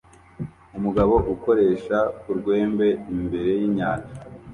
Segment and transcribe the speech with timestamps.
[0.77, 1.97] Umugabo ukoresha
[2.31, 4.13] urwembe imbere yinyanja